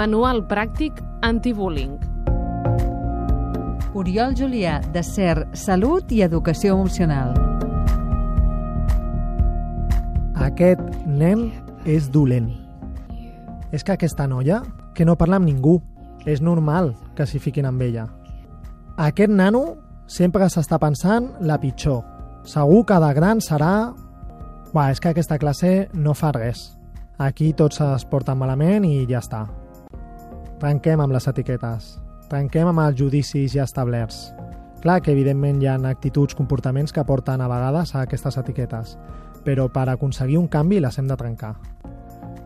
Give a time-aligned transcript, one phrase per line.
[0.00, 1.98] Manual pràctic antibullying.
[3.92, 7.34] Oriol Julià, de CER, Salut i Educació Emocional.
[10.40, 11.50] Aquest nen
[11.84, 12.48] és dolent.
[13.76, 14.62] És que aquesta noia,
[14.96, 15.76] que no parla amb ningú,
[16.24, 18.08] és normal que s'hi fiquin amb ella.
[18.96, 19.66] Aquest nano
[20.08, 22.06] sempre s'està pensant la pitjor.
[22.48, 23.90] Segur que de gran serà...
[24.72, 26.70] Buah, és que aquesta classe no fa res.
[27.20, 29.48] Aquí tots es porten malament i ja està.
[30.60, 31.94] Trenquem amb les etiquetes.
[32.28, 34.26] Trenquem amb els judicis ja establerts.
[34.82, 38.98] Clar que evidentment hi ha actituds, comportaments que porten a vegades a aquestes etiquetes,
[39.40, 41.54] però per aconseguir un canvi les hem de trencar.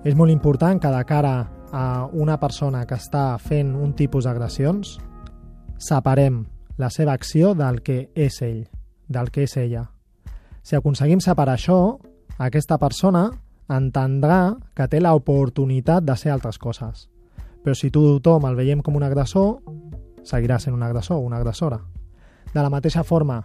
[0.06, 1.32] És molt important que de cara
[1.73, 4.92] a una persona que està fent un tipus d'agressions,
[5.76, 6.45] separem
[6.78, 8.68] la seva acció del que és ell,
[9.09, 9.88] del que és ella.
[10.62, 11.98] Si aconseguim separar això,
[12.38, 13.24] aquesta persona
[13.66, 17.09] entendrà que té l'oportunitat de ser altres coses.
[17.65, 19.57] Però si tu tothom el veiem com un agressor,
[20.23, 21.80] seguirà sent un agressor o una agressora.
[22.52, 23.40] De la mateixa forma,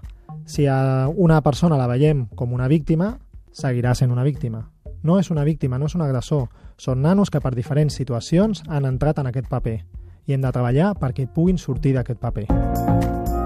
[0.46, 3.16] si a una persona la veiem com una víctima,
[3.52, 4.68] seguirà sent una víctima.
[5.04, 6.50] No és una víctima, no és un agressor.
[6.76, 9.80] Són nanos que per diferents situacions han entrat en aquest paper
[10.28, 13.39] i hem de treballar perquè puguin sortir d'aquest paper.